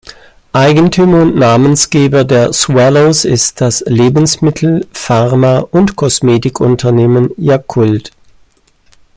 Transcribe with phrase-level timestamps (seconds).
[0.53, 8.09] Eigentümer und Namensgeber der Swallows ist das Lebensmittel-, Pharma- und Kosmetikunternehmen Yakult.